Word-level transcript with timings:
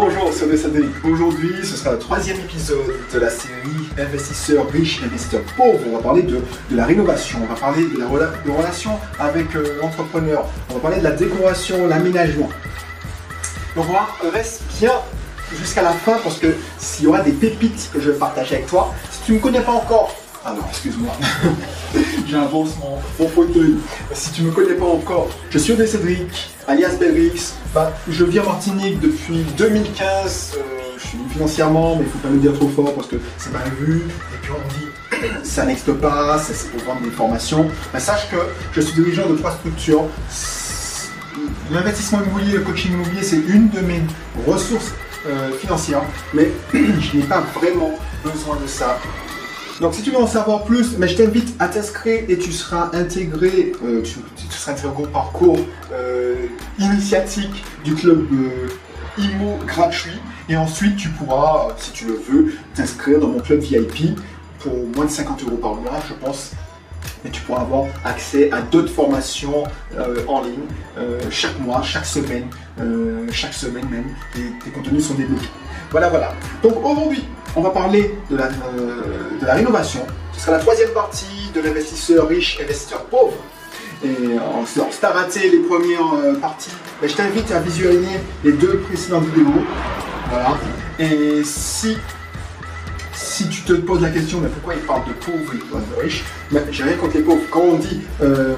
Bonjour, 0.00 0.30
c'est 0.32 0.56
Cédric. 0.56 0.90
Aujourd'hui, 1.04 1.56
ce 1.64 1.76
sera 1.76 1.90
le 1.90 1.98
troisième 1.98 2.36
épisode 2.36 2.94
de 3.12 3.18
la 3.18 3.28
série 3.28 3.88
Investisseurs 3.98 4.70
riches, 4.70 5.02
investisseurs 5.02 5.42
pauvres. 5.56 5.80
On 5.88 5.96
va 5.96 6.02
parler 6.04 6.22
de, 6.22 6.38
la 6.70 6.86
rénovation, 6.86 7.40
on 7.42 7.52
va 7.52 7.58
parler 7.58 7.82
de 7.88 7.98
la 7.98 8.06
rela- 8.06 8.30
relation 8.46 8.92
avec 9.18 9.56
euh, 9.56 9.76
l'entrepreneur, 9.82 10.46
on 10.70 10.74
va 10.74 10.78
parler 10.78 10.98
de 10.98 11.02
la 11.02 11.10
décoration, 11.10 11.88
l'aménagement. 11.88 12.48
Donc 13.74 13.86
on 13.88 13.92
va 13.92 14.08
reste 14.32 14.62
bien 14.78 14.92
jusqu'à 15.58 15.82
la 15.82 15.90
fin 15.90 16.18
parce 16.22 16.38
que 16.38 16.54
s'il 16.78 17.06
y 17.06 17.08
aura 17.08 17.22
des 17.22 17.32
pépites 17.32 17.90
que 17.92 18.00
je 18.00 18.12
vais 18.12 18.18
partager 18.18 18.54
avec 18.54 18.68
toi, 18.68 18.94
si 19.10 19.22
tu 19.24 19.32
ne 19.32 19.38
me 19.38 19.42
connais 19.42 19.62
pas 19.62 19.72
encore, 19.72 20.14
ah 20.44 20.52
non, 20.54 20.62
excuse-moi, 20.70 21.12
j'avance 22.28 22.70
mon, 22.78 22.98
mon 23.18 23.28
fauteuil. 23.28 23.74
Si 24.12 24.32
tu 24.32 24.42
ne 24.42 24.48
me 24.48 24.52
connais 24.52 24.74
pas 24.74 24.86
encore, 24.86 25.28
je 25.50 25.58
suis 25.58 25.72
Odé 25.72 25.86
Cédric, 25.86 26.50
alias 26.66 26.96
Belrix. 26.98 27.54
Bah, 27.74 27.92
je 28.08 28.24
vis 28.24 28.40
en 28.40 28.44
Martinique 28.44 29.00
depuis 29.00 29.44
2015. 29.56 30.54
euh, 30.56 30.60
je 30.96 31.06
suis 31.06 31.18
financièrement, 31.30 31.96
mais 31.96 32.04
il 32.04 32.10
faut 32.10 32.18
pas 32.18 32.30
le 32.30 32.38
dire 32.38 32.52
trop 32.54 32.68
fort 32.68 32.94
parce 32.94 33.08
que 33.08 33.16
c'est 33.36 33.52
mal 33.52 33.68
vu. 33.80 33.98
Et 33.98 34.38
puis 34.42 34.52
on 34.52 34.68
dit 34.78 35.28
ça 35.42 35.64
n'existe 35.64 35.92
pas, 35.94 36.38
c'est 36.38 36.70
pour 36.70 36.82
vendre 36.84 37.02
des 37.02 37.10
formations. 37.10 37.68
Bah, 37.92 38.00
sache 38.00 38.30
que 38.30 38.36
je 38.74 38.80
suis 38.80 38.94
dirigeant 38.94 39.28
de 39.28 39.36
trois 39.36 39.52
structures. 39.52 40.04
L'investissement 41.70 42.20
immobilier, 42.24 42.54
le 42.54 42.60
coaching 42.60 42.92
immobilier, 42.92 43.22
c'est 43.22 43.36
une 43.36 43.68
de 43.70 43.80
mes 43.80 44.02
ressources 44.46 44.92
euh, 45.26 45.50
financières, 45.52 46.02
mais 46.32 46.50
je 46.72 47.16
n'ai 47.16 47.22
pas 47.24 47.42
vraiment 47.54 47.90
besoin 48.24 48.56
de 48.56 48.66
ça. 48.66 48.98
Donc 49.80 49.94
si 49.94 50.02
tu 50.02 50.10
veux 50.10 50.18
en 50.18 50.26
savoir 50.26 50.64
plus, 50.64 50.98
mais 50.98 51.06
je 51.06 51.16
t'invite 51.16 51.54
à 51.60 51.68
t'inscrire 51.68 52.24
et 52.28 52.36
tu 52.36 52.50
seras 52.50 52.90
intégré, 52.94 53.72
euh, 53.84 54.02
tu, 54.02 54.18
seras 54.50 54.72
intégré 54.72 55.04
au 55.04 55.06
parcours 55.06 55.58
euh, 55.92 56.34
initiatique 56.80 57.64
du 57.84 57.94
club 57.94 58.26
euh, 58.32 59.22
IMO 59.22 59.56
gratuit. 59.66 60.18
Et 60.48 60.56
ensuite 60.56 60.96
tu 60.96 61.08
pourras, 61.10 61.68
si 61.76 61.92
tu 61.92 62.06
le 62.06 62.14
veux, 62.14 62.54
t'inscrire 62.74 63.20
dans 63.20 63.28
mon 63.28 63.38
club 63.38 63.60
VIP 63.60 64.18
pour 64.58 64.74
moins 64.96 65.04
de 65.04 65.10
50 65.10 65.44
euros 65.44 65.56
par 65.56 65.76
mois, 65.76 66.00
je 66.08 66.14
pense. 66.14 66.52
Et 67.24 67.30
tu 67.30 67.40
pourras 67.42 67.60
avoir 67.60 67.84
accès 68.04 68.50
à 68.50 68.60
d'autres 68.60 68.92
formations 68.92 69.64
en 70.28 70.42
ligne 70.42 70.66
chaque 71.30 71.58
mois, 71.58 71.82
chaque 71.82 72.06
semaine, 72.06 72.44
chaque 73.32 73.54
semaine 73.54 73.86
même. 73.90 74.04
Tes 74.32 74.70
contenus 74.70 75.06
sont 75.06 75.14
débloqués. 75.14 75.48
Voilà, 75.90 76.08
voilà. 76.10 76.32
Donc 76.62 76.74
aujourd'hui, 76.84 77.24
on 77.58 77.62
va 77.62 77.70
parler 77.70 78.14
de 78.30 78.36
la, 78.36 78.44
euh, 78.44 79.40
de 79.40 79.44
la 79.46 79.54
rénovation. 79.54 80.06
Ce 80.32 80.40
sera 80.40 80.52
la 80.52 80.58
troisième 80.58 80.90
partie 80.90 81.50
de 81.54 81.60
l'investisseur 81.60 82.28
riche, 82.28 82.58
investisseur 82.62 83.04
pauvre. 83.06 83.34
Et 84.04 84.06
euh, 84.06 84.64
si 84.64 84.80
t'as 85.00 85.10
raté 85.10 85.50
les 85.50 85.58
premières 85.58 86.14
euh, 86.14 86.34
parties, 86.36 86.70
je 87.02 87.12
t'invite 87.12 87.50
à 87.50 87.58
visualiser 87.58 88.20
les 88.44 88.52
deux 88.52 88.78
précédentes 88.78 89.24
vidéos. 89.24 89.64
Voilà. 90.30 90.56
Et 91.00 91.42
si 91.42 91.96
tu 93.48 93.62
te 93.62 93.72
poses 93.72 94.02
la 94.02 94.10
question, 94.10 94.40
mais 94.40 94.48
pourquoi 94.48 94.74
il 94.74 94.80
parle 94.82 95.02
de 95.08 95.12
pauvres 95.14 95.52
et 95.54 95.58
pas 95.58 95.78
de 95.78 96.02
riches? 96.02 96.24
Ben, 96.52 96.62
J'ai 96.70 96.84
rien 96.84 96.96
contre 96.96 97.16
les 97.16 97.22
pauvres. 97.22 97.42
Quand 97.50 97.60
on 97.60 97.74
dit 97.74 98.02
euh, 98.22 98.54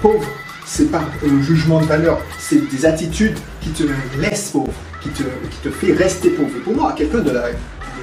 pauvre, 0.00 0.26
c'est 0.66 0.90
pas 0.90 1.02
un 1.24 1.42
jugement 1.42 1.80
de 1.80 1.86
valeur, 1.86 2.18
c'est 2.38 2.68
des 2.68 2.86
attitudes 2.86 3.38
qui 3.60 3.70
te 3.70 3.84
laissent 4.18 4.50
pauvre, 4.50 4.72
qui 5.00 5.10
te, 5.10 5.22
qui 5.22 5.58
te 5.62 5.70
fait 5.70 5.92
rester 5.92 6.30
pauvre. 6.30 6.50
Pour 6.64 6.74
moi, 6.74 6.92
quelqu'un 6.96 7.18
de 7.18 7.30
la, 7.30 7.44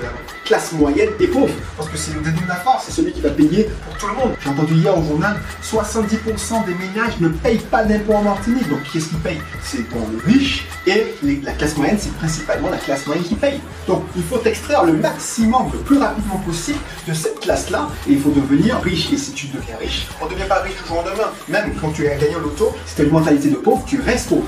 la 0.01 0.09
classe 0.45 0.71
moyenne 0.71 1.09
est 1.19 1.27
pauvre, 1.27 1.53
parce 1.77 1.89
que 1.89 1.97
c'est 1.97 2.13
le 2.13 2.21
dénoue 2.21 2.41
de 2.41 2.47
la 2.47 2.55
force, 2.55 2.85
c'est 2.85 2.91
celui 2.91 3.11
qui 3.11 3.21
va 3.21 3.29
payer 3.29 3.69
pour 3.85 3.97
tout 3.97 4.07
le 4.07 4.13
monde. 4.13 4.35
J'ai 4.41 4.49
entendu 4.49 4.73
hier 4.73 4.97
au 4.97 5.03
journal, 5.03 5.39
70% 5.63 6.65
des 6.65 6.73
ménages 6.73 7.19
ne 7.19 7.29
payent 7.29 7.59
pas 7.59 7.83
d'impôts 7.83 8.13
en 8.13 8.23
Martinique. 8.23 8.67
Donc 8.69 8.83
qui 8.83 8.97
est-ce 8.97 9.09
qui 9.09 9.15
paye? 9.15 9.39
C'est 9.63 9.83
pour 9.89 10.01
les 10.11 10.33
riches 10.33 10.65
et 10.87 11.15
la 11.43 11.51
classe 11.51 11.77
moyenne, 11.77 11.97
c'est 11.99 12.13
principalement 12.13 12.69
la 12.69 12.77
classe 12.77 13.05
moyenne 13.05 13.23
qui 13.23 13.35
paye. 13.35 13.59
Donc 13.87 14.03
il 14.15 14.23
faut 14.23 14.41
extraire 14.43 14.85
le 14.85 14.93
maximum 14.93 15.69
le 15.71 15.79
plus 15.79 15.97
rapidement 15.97 16.37
possible 16.37 16.79
de 17.07 17.13
cette 17.13 17.39
classe-là 17.39 17.89
et 18.07 18.13
il 18.13 18.19
faut 18.19 18.31
devenir 18.31 18.81
riche. 18.81 19.13
Et 19.13 19.17
si 19.17 19.33
tu 19.33 19.47
deviens 19.47 19.77
riche, 19.79 20.07
on 20.21 20.25
ne 20.25 20.31
devient 20.31 20.47
pas 20.47 20.61
riche 20.61 20.81
du 20.81 20.87
jour 20.87 21.03
au 21.03 21.07
lendemain. 21.07 21.31
Même 21.47 21.75
quand 21.79 21.91
tu 21.91 22.07
as 22.07 22.15
gagné 22.15 22.35
au 22.35 22.39
loto, 22.39 22.75
si 22.85 22.95
tu 22.95 23.01
as 23.01 23.05
une 23.05 23.11
mentalité 23.11 23.49
de 23.49 23.55
pauvre, 23.55 23.83
tu 23.85 24.01
restes 24.01 24.29
pauvre. 24.29 24.47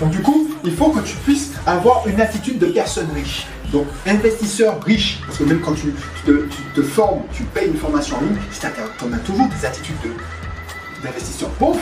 Donc 0.00 0.10
du 0.10 0.20
coup, 0.20 0.48
il 0.64 0.74
faut 0.74 0.90
que 0.90 1.00
tu 1.00 1.16
puisses 1.16 1.50
avoir 1.66 2.06
une 2.06 2.20
attitude 2.20 2.58
de 2.58 2.66
personne 2.66 3.08
riche. 3.14 3.46
Donc 3.72 3.86
investisseur 4.06 4.82
riche, 4.84 5.20
parce 5.26 5.38
que 5.38 5.44
même 5.44 5.60
quand 5.60 5.72
tu, 5.72 5.94
te, 6.26 6.82
formes, 6.82 7.22
tu 7.32 7.42
payes 7.44 7.68
une 7.68 7.76
formation 7.78 8.16
en 8.18 8.20
ligne, 8.20 8.36
si 8.50 8.60
tu 8.60 8.66
as, 8.66 9.18
toujours 9.24 9.48
des 9.48 9.66
attitudes 9.66 9.96
de- 10.04 11.02
d'investisseur 11.04 11.48
pauvre, 11.50 11.80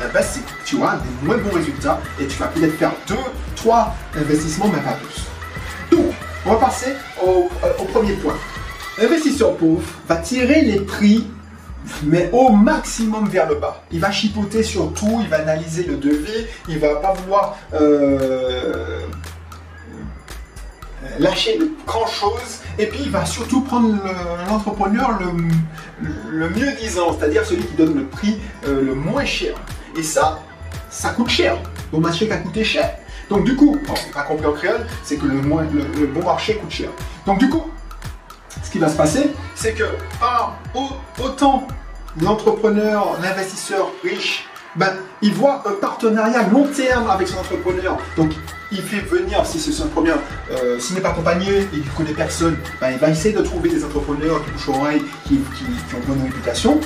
eh 0.00 0.12
ben, 0.12 0.24
tu 0.64 0.76
auras 0.76 0.96
des 0.96 1.26
moins 1.26 1.36
bons 1.38 1.50
résultats 1.54 2.00
et 2.20 2.26
tu 2.26 2.38
vas 2.38 2.46
peut-être 2.46 2.76
faire 2.78 2.92
deux, 3.08 3.14
trois 3.56 3.94
investissements, 4.16 4.68
mais 4.68 4.80
pas 4.80 4.92
plus. 5.02 5.96
Donc, 5.96 6.06
on 6.46 6.50
va 6.54 6.56
passer 6.56 6.92
au, 7.24 7.48
euh, 7.64 7.72
au 7.78 7.84
premier 7.84 8.14
point. 8.14 8.36
L'investisseur 8.98 9.56
pauvre 9.56 9.82
va 10.08 10.16
tirer 10.16 10.62
les 10.62 10.80
prix, 10.80 11.26
mais 12.04 12.30
au 12.32 12.50
maximum 12.50 13.28
vers 13.28 13.48
le 13.48 13.56
bas. 13.56 13.82
Il 13.90 14.00
va 14.00 14.10
chipoter 14.10 14.62
sur 14.62 14.92
tout, 14.92 15.18
il 15.22 15.28
va 15.28 15.38
analyser 15.38 15.84
le 15.84 15.96
devis, 15.96 16.46
il 16.68 16.78
va 16.78 16.96
pas 16.96 17.12
vouloir 17.14 17.56
euh, 17.74 19.00
lâcher 21.22 21.58
grand 21.86 22.06
chose, 22.06 22.60
et 22.78 22.86
puis 22.86 23.00
il 23.02 23.10
va 23.10 23.24
surtout 23.24 23.60
prendre 23.62 23.88
le- 23.94 24.48
l'entrepreneur 24.50 25.18
le, 25.20 26.48
mieux 26.50 26.72
disant, 26.80 27.16
c'est-à-dire 27.18 27.44
celui 27.44 27.62
qui 27.64 27.74
donne 27.74 27.94
le 27.94 28.06
prix 28.06 28.38
euh, 28.66 28.82
le 28.82 28.94
moins 28.94 29.24
cher. 29.24 29.54
Et 29.96 30.02
ça, 30.02 30.40
ça 30.90 31.10
coûte 31.10 31.28
cher. 31.28 31.56
Au 31.92 31.98
marché 32.00 32.26
qui 32.26 32.32
a 32.32 32.38
coûté 32.38 32.64
cher. 32.64 32.96
Donc 33.28 33.44
du 33.44 33.54
coup, 33.56 33.78
bon, 33.86 33.94
pas 34.12 34.22
compris 34.22 34.46
en 34.46 34.52
créole, 34.52 34.86
c'est 35.04 35.16
que 35.16 35.26
le, 35.26 36.06
bon 36.06 36.22
marché 36.24 36.56
coûte 36.56 36.70
cher. 36.70 36.88
Donc 37.26 37.38
du 37.38 37.48
coup, 37.48 37.64
ce 38.62 38.70
qui 38.70 38.78
va 38.78 38.88
se 38.88 38.96
passer, 38.96 39.30
c'est 39.54 39.72
que 39.74 39.84
par 40.20 40.56
au- 40.74 41.22
autant 41.22 41.66
l'entrepreneur, 42.20 43.18
l'investisseur 43.22 43.90
riche, 44.02 44.44
ben, 44.76 44.92
il 45.20 45.34
voit 45.34 45.62
un 45.66 45.72
partenariat 45.80 46.42
long 46.48 46.64
terme 46.66 47.08
avec 47.10 47.28
son 47.28 47.38
entrepreneur. 47.38 47.96
Donc 48.16 48.32
il 48.72 48.82
fait 48.82 49.00
venir, 49.00 49.44
si 49.46 49.58
c'est 49.58 49.72
son 49.72 49.88
premier, 49.88 50.12
euh, 50.50 50.78
s'il 50.78 50.96
n'est 50.96 51.02
pas 51.02 51.10
accompagné 51.10 51.60
et 51.60 51.66
qu'il 51.66 51.80
ne 51.80 51.96
connaît 51.96 52.12
personne, 52.12 52.56
ben, 52.80 52.90
il 52.90 52.98
va 52.98 53.10
essayer 53.10 53.34
de 53.34 53.42
trouver 53.42 53.68
des 53.68 53.84
entrepreneurs 53.84 54.44
qui 54.44 54.50
bouche 54.50 54.68
oreille, 54.68 55.02
qui, 55.26 55.36
qui, 55.56 55.94
ont 55.94 56.00
bonne 56.06 56.22
réputation. 56.22 56.80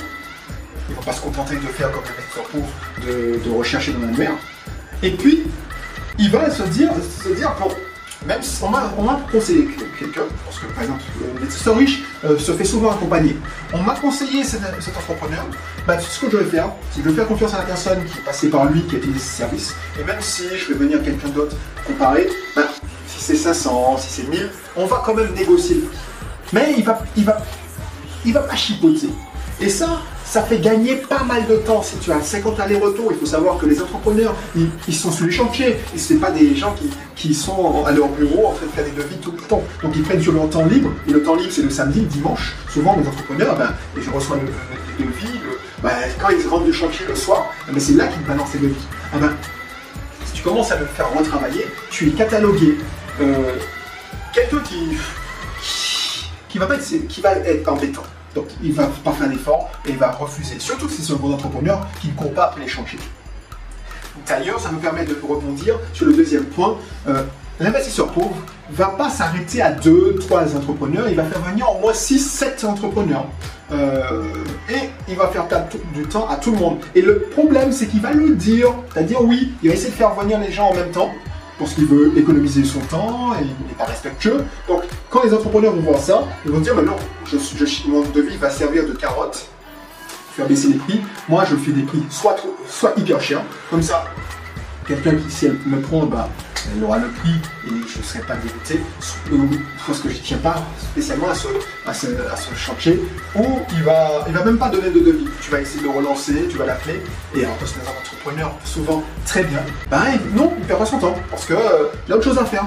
Ils 0.87 0.91
ne 0.91 0.95
vont 0.97 1.03
pas 1.03 1.13
se 1.13 1.21
contenter 1.21 1.55
de 1.55 1.61
faire 1.61 1.91
comme 1.91 2.03
l'investisseur 2.03 2.43
pauvre, 2.45 2.67
de, 3.05 3.43
de 3.43 3.55
rechercher 3.55 3.93
dans 3.93 4.01
la 4.01 4.17
mer. 4.17 4.31
Et 5.03 5.11
puis, 5.11 5.43
il 6.19 6.29
va 6.31 6.49
se 6.49 6.63
dire, 6.63 6.91
se 7.23 7.29
dire 7.33 7.53
bon, 7.59 7.69
même 8.27 8.43
si 8.43 8.61
on 8.61 8.69
m'a 8.69 8.93
on 8.97 9.03
m'a 9.03 9.21
conseillé 9.31 9.67
quelqu'un, 9.97 10.23
parce 10.43 10.59
que 10.59 10.65
par 10.67 10.83
exemple, 10.83 11.01
l'investisseur 11.33 11.77
riche 11.77 12.03
euh, 12.25 12.37
se 12.37 12.51
fait 12.51 12.65
souvent 12.65 12.91
accompagner. 12.91 13.37
On 13.73 13.81
m'a 13.81 13.95
conseillé 13.95 14.43
cet, 14.43 14.61
entrepreneur, 14.63 15.45
bah, 15.87 15.97
ce 15.99 16.19
que 16.19 16.29
je 16.29 16.37
vais 16.37 16.45
faire, 16.45 16.69
c'est 16.91 17.01
que 17.01 17.05
je 17.05 17.09
vais 17.09 17.15
faire 17.15 17.27
confiance 17.27 17.53
à 17.53 17.59
la 17.59 17.63
personne 17.63 18.03
qui 18.05 18.17
est 18.17 18.21
passée 18.21 18.49
par 18.49 18.65
lui, 18.65 18.81
qui 18.83 18.95
a 18.95 18.97
utilisé 18.97 19.19
ses 19.19 19.37
services. 19.37 19.73
Et 19.99 20.03
même 20.03 20.19
si 20.19 20.43
je 20.57 20.73
vais 20.73 20.79
venir 20.79 21.01
quelqu'un 21.01 21.29
d'autre 21.29 21.55
comparer, 21.85 22.27
bah, 22.55 22.67
si 23.07 23.23
c'est 23.23 23.35
500, 23.35 23.97
si 23.97 24.21
c'est 24.21 24.29
1000, 24.29 24.49
on 24.75 24.85
va 24.85 25.01
quand 25.05 25.13
même 25.13 25.33
négocier. 25.33 25.83
Mais 26.51 26.75
il 26.77 26.83
va, 26.83 26.99
il 27.15 27.23
va, 27.23 27.37
il 28.25 28.33
va 28.33 28.41
pas 28.41 28.55
chipoter. 28.55 29.09
Et 29.61 29.69
ça, 29.69 30.01
ça 30.29 30.43
fait 30.43 30.59
gagner 30.59 30.95
pas 30.95 31.23
mal 31.23 31.47
de 31.47 31.55
temps. 31.57 31.81
Si 31.81 31.95
tu 31.97 32.11
as 32.11 32.21
50 32.21 32.59
allers-retours, 32.59 33.11
il 33.11 33.17
faut 33.17 33.25
savoir 33.25 33.57
que 33.57 33.65
les 33.65 33.81
entrepreneurs, 33.81 34.35
ils, 34.87 34.93
sont 34.93 35.11
sur 35.11 35.25
les 35.25 35.31
chantiers. 35.31 35.77
Et 35.95 35.97
ce 35.97 36.15
pas 36.15 36.31
des 36.31 36.55
gens 36.55 36.73
qui, 36.73 36.89
qui 37.15 37.33
sont 37.33 37.85
à 37.85 37.91
leur 37.91 38.09
bureau 38.09 38.47
en 38.47 38.51
train 38.51 38.65
de 38.65 38.71
faire 38.71 38.83
des 38.83 38.91
devis 38.91 39.17
tout 39.17 39.31
le 39.31 39.37
temps. 39.37 39.63
Donc 39.81 39.93
ils 39.95 40.03
prennent 40.03 40.21
sur 40.21 40.33
leur 40.33 40.49
temps 40.49 40.65
libre. 40.65 40.91
Et 41.07 41.11
le 41.11 41.23
temps 41.23 41.35
libre, 41.35 41.51
c'est 41.51 41.61
le 41.61 41.69
samedi, 41.69 42.01
le 42.01 42.07
dimanche. 42.07 42.55
Souvent, 42.69 42.97
les 43.01 43.07
entrepreneurs, 43.07 43.55
ben, 43.55 43.73
et 43.97 44.01
je 44.01 44.09
reçois 44.09 44.37
les 44.37 45.05
devis, 45.05 45.39
ben, 45.81 45.91
quand 46.19 46.29
ils 46.29 46.47
rentrent 46.47 46.65
du 46.65 46.73
chantier 46.73 47.05
le 47.07 47.15
soir, 47.15 47.45
eh 47.69 47.71
ben, 47.71 47.79
c'est 47.79 47.93
là 47.93 48.07
qu'ils 48.07 48.23
balancent 48.23 48.53
les 48.53 48.67
devis. 48.67 48.75
Eh 49.15 49.19
ben, 49.19 49.31
si 50.25 50.33
tu 50.33 50.43
commences 50.43 50.71
à 50.71 50.77
le 50.77 50.85
faire 50.87 51.09
retravailler, 51.17 51.65
tu 51.89 52.09
es 52.09 52.11
catalogué. 52.11 52.77
Euh, 53.21 53.53
Quelqu'un 54.33 54.59
qui, 54.59 54.97
qui 56.49 56.59
être, 56.59 57.07
qui 57.07 57.21
va 57.21 57.31
être 57.37 57.67
embêtant. 57.67 58.03
Donc 58.37 58.47
il 58.63 58.71
va 58.71 58.87
pas 59.03 59.11
faire 59.11 59.29
d'effort 59.29 59.69
et 59.85 59.89
il 59.89 59.97
va 59.97 60.11
refuser. 60.11 60.59
Surtout 60.59 60.87
si 60.87 61.01
c'est 61.01 61.13
un 61.13 61.17
bon 61.17 61.33
entrepreneur 61.33 61.87
qui 61.99 62.09
ne 62.09 62.13
court 62.13 62.33
pas 62.33 62.45
après 62.45 62.61
les 62.61 62.67
chantiers. 62.67 62.99
D'ailleurs, 64.27 64.59
ça 64.59 64.69
nous 64.71 64.79
permet 64.79 65.05
de 65.05 65.15
rebondir 65.27 65.79
sur 65.93 66.05
le 66.05 66.13
deuxième 66.13 66.45
point. 66.45 66.77
Euh, 67.07 67.23
L'investisseur 67.59 68.07
pauvre 68.09 68.35
va 68.69 68.89
pas 68.89 69.09
s'arrêter 69.09 69.63
à 69.63 69.71
deux, 69.71 70.15
trois 70.19 70.55
entrepreneurs, 70.55 71.09
il 71.09 71.15
va 71.15 71.23
faire 71.23 71.41
venir 71.41 71.67
au 71.71 71.79
moins 71.79 71.93
6, 71.93 72.19
7 72.19 72.63
entrepreneurs. 72.65 73.25
Euh, 73.71 74.21
et 74.69 74.89
il 75.09 75.15
va 75.15 75.27
faire 75.29 75.47
perdre 75.47 75.65
du 75.95 76.03
temps 76.03 76.29
à 76.29 76.35
tout 76.35 76.51
le 76.51 76.59
monde. 76.59 76.77
Et 76.93 77.01
le 77.01 77.21
problème, 77.31 77.71
c'est 77.71 77.87
qu'il 77.87 78.01
va 78.01 78.11
le 78.11 78.35
dire, 78.35 78.67
c'est-à-dire 78.93 79.23
oui, 79.23 79.53
il 79.63 79.69
va 79.69 79.73
essayer 79.73 79.89
de 79.89 79.95
faire 79.95 80.13
venir 80.13 80.39
les 80.39 80.51
gens 80.51 80.67
en 80.67 80.75
même 80.75 80.91
temps, 80.91 81.11
parce 81.57 81.73
qu'il 81.73 81.85
veut 81.85 82.15
économiser 82.15 82.63
son 82.63 82.79
temps 82.81 83.33
et 83.33 83.41
il 83.41 83.67
n'est 83.67 83.73
pas 83.75 83.85
respectueux. 83.85 84.45
Donc, 84.67 84.83
quand 85.09 85.23
les 85.23 85.33
entrepreneurs 85.33 85.73
vont 85.73 85.81
voir 85.81 85.99
ça, 85.99 86.25
ils 86.45 86.51
vont 86.51 86.59
dire, 86.59 86.75
mais 86.75 86.83
non, 86.83 86.95
je, 87.31 87.37
je- 87.65 87.87
mon 87.87 88.01
devis 88.01 88.37
va 88.37 88.49
servir 88.49 88.85
de 88.85 88.93
carotte, 88.93 89.47
faire 90.35 90.47
baisser 90.47 90.67
les 90.69 90.75
prix. 90.77 91.01
Moi, 91.29 91.45
je 91.49 91.55
fais 91.55 91.71
des 91.71 91.83
prix 91.83 92.03
soit, 92.09 92.35
soit 92.69 92.93
hyper 92.97 93.19
chers, 93.21 93.41
comme 93.69 93.81
ça, 93.81 94.05
quelqu'un 94.87 95.15
qui, 95.15 95.29
si 95.31 95.45
elle 95.47 95.57
me 95.65 95.79
prend 95.81 96.05
bah, 96.05 96.29
il 96.75 96.83
aura 96.83 96.97
le 96.97 97.07
prix 97.07 97.31
et 97.67 97.69
je 97.87 97.99
ne 97.99 98.03
serai 98.03 98.19
pas 98.19 98.35
dégoûté. 98.35 98.81
Parce 99.85 99.99
que 99.99 100.09
je 100.09 100.15
ne 100.15 100.19
tiens 100.21 100.37
pas 100.37 100.61
spécialement 100.91 101.29
à 101.29 101.35
ce, 101.93 102.07
à 102.07 102.55
chantier. 102.57 103.01
Ou 103.35 103.59
il 103.71 103.83
va, 103.83 104.25
il 104.27 104.33
va 104.33 104.43
même 104.43 104.57
pas 104.57 104.67
donner 104.69 104.89
de 104.89 104.99
devis. 104.99 105.27
Tu 105.41 105.49
vas 105.49 105.61
essayer 105.61 105.79
de 105.79 105.85
le 105.85 105.91
relancer, 105.91 106.47
tu 106.49 106.57
vas 106.57 106.65
l'appeler. 106.65 107.01
Et 107.35 107.45
alors, 107.45 107.55
parce 107.57 107.71
que 107.71 107.79
un 107.79 108.01
entrepreneur, 108.01 108.53
souvent 108.65 109.01
très 109.25 109.43
bien, 109.43 109.59
ben 109.89 110.03
non, 110.33 110.53
il 110.59 110.65
perd 110.65 110.79
pas 110.79 110.85
son 110.85 110.99
temps. 110.99 111.15
Parce 111.31 111.45
qu'il 111.45 111.55
euh, 111.55 111.87
a 112.11 112.15
autre 112.15 112.23
chose 112.25 112.37
à 112.37 112.43
faire. 112.45 112.65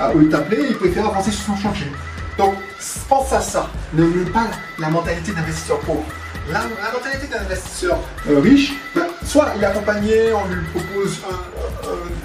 Ah, 0.00 0.10
au 0.14 0.18
lieu 0.18 0.28
de 0.28 0.36
il 0.70 0.76
préfère 0.76 1.06
avancer 1.06 1.30
sur 1.30 1.44
son 1.54 1.56
chantier. 1.56 1.86
Donc, 2.38 2.54
pense 3.08 3.32
à 3.32 3.40
ça. 3.40 3.68
Ne 3.92 4.04
mets 4.04 4.30
pas 4.30 4.46
la 4.78 4.88
mentalité 4.88 5.32
d'investisseur 5.32 5.78
pauvre. 5.80 6.04
La, 6.50 6.60
mentalité 6.92 7.26
d'un 7.28 7.40
investisseur 7.40 7.98
euh, 8.28 8.40
riche, 8.40 8.72
ben, 8.94 9.06
soit 9.24 9.48
il 9.56 9.62
est 9.62 9.66
accompagné, 9.66 10.32
on 10.32 10.52
lui 10.52 10.64
propose, 10.64 11.20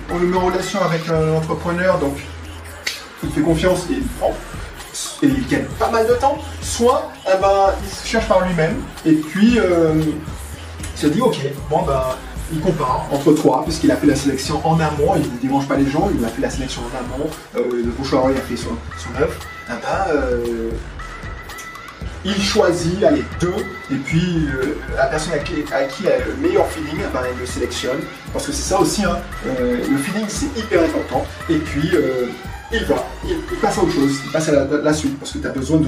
on 0.10 0.18
le 0.18 0.26
met 0.26 0.38
en 0.38 0.46
relation 0.46 0.82
avec 0.82 1.08
un 1.10 1.36
entrepreneur, 1.36 2.00
donc 2.00 2.18
il 3.24 3.30
fait 3.30 3.42
confiance 3.42 3.86
et 3.92 3.96
il 3.96 4.08
prend, 4.20 4.34
et 5.22 5.28
il 5.28 5.48
gagne 5.48 5.66
pas 5.78 5.92
mal 5.92 6.08
de 6.08 6.14
temps, 6.14 6.40
soit 6.62 7.12
eh 7.28 7.40
ben, 7.40 7.74
il 7.84 7.90
se 7.90 8.08
cherche 8.08 8.28
par 8.28 8.42
lui-même, 8.48 8.82
et 9.06 9.14
puis 9.14 9.60
euh, 9.60 10.02
il 10.96 11.00
se 11.00 11.08
dit 11.08 11.22
ok, 11.22 11.38
bon 11.70 11.84
ben 11.84 12.02
il 12.52 12.60
compare 12.60 13.08
entre 13.12 13.34
trois, 13.34 13.64
puisqu'il 13.64 13.92
a 13.92 13.96
fait 13.96 14.08
la 14.08 14.16
sélection 14.16 14.66
en 14.66 14.80
amont, 14.80 15.16
il 15.16 15.22
ne 15.22 15.38
dérange 15.42 15.68
pas 15.68 15.76
les 15.76 15.90
gens, 15.90 16.10
il 16.18 16.24
a 16.24 16.30
fait 16.30 16.42
la 16.42 16.50
sélection 16.50 16.82
en 16.82 16.98
amont, 16.98 17.30
euh, 17.56 17.84
le 17.84 17.92
bouche 17.92 18.12
il 18.12 18.38
a 18.38 18.42
fait 18.42 18.56
son, 18.56 18.70
son 18.98 19.22
œuvre, 19.22 19.34
eh 19.70 19.72
ben, 19.72 20.16
euh, 20.16 20.70
il 22.26 22.42
choisit, 22.42 23.04
allez, 23.04 23.24
deux, 23.40 23.54
et 23.92 23.96
puis 23.96 24.48
euh, 24.48 24.78
la 24.96 25.08
personne 25.08 25.34
à 25.34 25.40
qui, 25.40 25.54
à 25.74 25.84
qui 25.84 26.04
il 26.04 26.10
a 26.10 26.20
le 26.20 26.36
meilleur 26.42 26.68
feeling, 26.68 27.00
ben, 27.14 27.22
il 27.34 27.40
le 27.40 27.46
sélectionne, 27.46 28.00
parce 28.32 28.46
que 28.46 28.52
c'est 28.52 28.70
ça 28.70 28.80
aussi, 28.80 29.04
hein, 29.04 29.18
euh, 29.46 29.78
le 29.90 29.98
feeling 29.98 30.26
c'est 30.28 30.58
hyper 30.58 30.84
important, 30.84 31.26
et 31.50 31.58
puis 31.58 31.92
il 32.72 32.84
va, 32.86 33.06
il, 33.26 33.38
passe 33.62 33.78
à 33.78 33.84
autre 33.84 33.94
chose, 33.94 34.20
il 34.26 34.32
passe 34.32 34.50
à 34.50 34.66
la, 34.66 34.94
suite, 34.94 35.18
parce 35.20 35.32
que 35.32 35.40
tu 35.40 35.48
as 35.48 35.52
besoin 35.52 35.82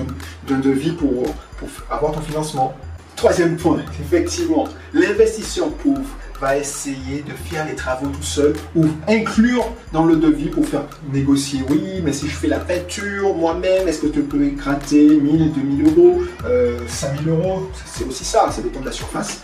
d'un 0.47 0.59
devis 0.59 0.91
pour, 0.91 1.23
pour 1.57 1.69
avoir 1.89 2.11
ton 2.13 2.21
financement. 2.21 2.73
Troisième 3.15 3.57
point, 3.57 3.79
effectivement, 3.99 4.65
l'investisseur 4.93 5.69
pauvre 5.71 5.99
va 6.39 6.57
essayer 6.57 7.21
de 7.21 7.33
faire 7.33 7.65
les 7.65 7.75
travaux 7.75 8.07
tout 8.07 8.23
seul 8.23 8.53
ou 8.75 8.85
inclure 9.07 9.65
dans 9.91 10.05
le 10.05 10.15
devis 10.15 10.49
pour 10.49 10.65
faire 10.65 10.83
négocier. 11.11 11.61
Oui, 11.69 12.01
mais 12.03 12.13
si 12.13 12.27
je 12.27 12.35
fais 12.35 12.47
la 12.47 12.59
peinture 12.59 13.35
moi-même, 13.35 13.87
est-ce 13.87 13.99
que 13.99 14.07
tu 14.07 14.21
peux 14.21 14.49
gratter 14.49 15.07
1000, 15.07 15.53
2000 15.53 15.85
euros, 15.87 16.21
euh, 16.45 16.79
5000 16.87 17.29
euros? 17.29 17.69
C'est 17.85 18.05
aussi 18.05 18.23
ça, 18.23 18.49
ça 18.51 18.61
dépend 18.61 18.79
de 18.79 18.85
la 18.85 18.91
surface. 18.91 19.41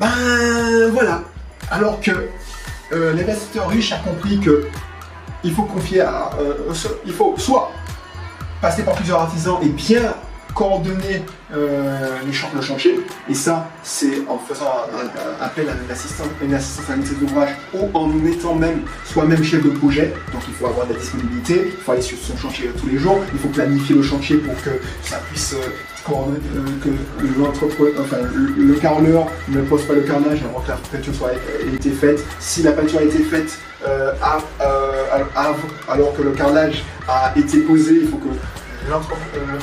Ben 0.00 0.08
voilà. 0.92 1.22
Alors 1.70 2.00
que 2.00 2.12
euh, 2.92 3.12
l'investisseur 3.14 3.68
riche 3.68 3.92
a 3.92 3.98
compris 3.98 4.38
que 4.40 4.66
il 5.44 5.52
faut 5.52 5.64
confier 5.64 6.00
à. 6.00 6.30
Euh, 6.40 6.72
il 7.06 7.12
faut 7.12 7.34
soit 7.36 7.70
passer 8.60 8.82
par 8.82 8.94
plusieurs 8.94 9.20
artisans 9.20 9.58
et 9.62 9.68
bien 9.68 10.14
coordonner 10.58 11.22
euh, 11.54 12.18
le 12.26 12.60
chantier. 12.60 12.98
Et 13.30 13.34
ça, 13.34 13.70
c'est 13.84 14.26
en 14.28 14.38
faisant 14.38 14.72
appel 15.40 15.68
à 15.68 15.72
une 15.72 15.88
assistance, 15.88 16.26
une 16.42 16.52
à 16.52 16.96
maîtrise 16.96 17.18
d'ouvrage 17.20 17.50
ou 17.72 17.88
en 17.94 18.10
étant 18.26 18.56
même 18.56 18.80
soi-même 19.04 19.44
chef 19.44 19.62
de 19.62 19.70
projet. 19.70 20.12
Donc 20.32 20.42
il 20.48 20.54
faut 20.54 20.66
avoir 20.66 20.88
de 20.88 20.94
la 20.94 20.98
disponibilité, 20.98 21.62
il 21.66 21.80
faut 21.80 21.92
aller 21.92 22.02
sur 22.02 22.18
son 22.18 22.36
chantier 22.36 22.70
tous 22.76 22.88
les 22.88 22.98
jours, 22.98 23.20
il 23.32 23.38
faut 23.38 23.48
planifier 23.50 23.94
le 23.94 24.02
chantier 24.02 24.38
pour 24.38 24.56
que 24.64 24.70
ça 25.04 25.20
puisse 25.30 25.54
euh, 25.54 25.58
euh, 26.10 26.64
que 26.82 26.90
enfin, 28.00 28.16
le, 28.34 28.74
carreleur 28.74 29.26
ne 29.48 29.60
pose 29.60 29.84
pas 29.84 29.92
le 29.92 30.00
carnage 30.00 30.40
avant 30.42 30.60
que 30.60 30.70
la 30.70 30.76
peinture 30.90 31.14
soit 31.14 31.32
été 31.72 31.90
faite. 31.90 32.24
Si 32.40 32.64
la 32.64 32.72
peinture 32.72 32.98
a 32.98 33.02
été 33.02 33.22
faite 33.22 33.58
alors 35.86 36.16
que 36.16 36.22
le 36.22 36.30
carrelage 36.32 36.82
a 37.06 37.32
été 37.36 37.60
posé, 37.60 38.00
il 38.02 38.08
faut 38.08 38.16
que 38.16 38.28
le 38.28 39.58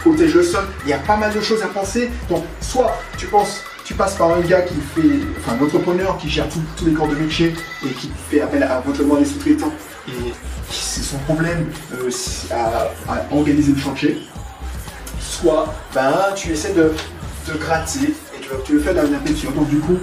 protège 0.00 0.34
le 0.34 0.42
sol. 0.42 0.64
Il 0.84 0.90
y 0.90 0.92
a 0.92 0.98
pas 0.98 1.16
mal 1.16 1.32
de 1.32 1.40
choses 1.40 1.62
à 1.62 1.68
penser. 1.68 2.10
Donc, 2.28 2.44
soit 2.60 2.98
tu 3.16 3.26
penses, 3.26 3.62
tu 3.84 3.94
passes 3.94 4.14
par 4.14 4.32
un 4.32 4.40
gars 4.40 4.62
qui 4.62 4.74
fait, 4.74 5.20
enfin, 5.38 5.56
un 5.60 5.64
entrepreneur 5.64 6.16
qui 6.18 6.28
gère 6.28 6.46
tous 6.48 6.84
les 6.84 6.92
corps 6.92 7.08
de 7.08 7.14
métier 7.14 7.54
et 7.84 7.88
qui 7.90 8.10
fait 8.30 8.40
appel 8.40 8.62
à 8.62 8.80
éventuellement 8.84 9.16
des 9.16 9.24
sous-traitants 9.24 9.72
et 10.08 10.32
c'est 10.70 11.02
son 11.02 11.18
problème 11.18 11.70
euh, 11.94 12.10
à, 12.50 13.34
organiser 13.34 13.72
le 13.72 13.78
chantier. 13.78 14.18
Soit, 15.20 15.72
ben, 15.94 16.12
tu 16.34 16.52
essaies 16.52 16.72
de, 16.72 16.92
de 17.48 17.58
gratter 17.58 18.14
et 18.34 18.62
tu, 18.64 18.74
le 18.74 18.80
fais 18.80 18.94
dans 18.94 19.02
la. 19.02 19.08
Donc, 19.08 19.68
du 19.68 19.78
coup, 19.78 19.98